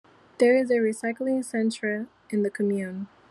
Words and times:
There 0.39 0.55
is 0.57 0.71
a 0.71 0.77
recycling 0.77 1.45
centre 1.45 2.07
in 2.31 2.41
the 2.41 2.49
commune. 2.49 3.07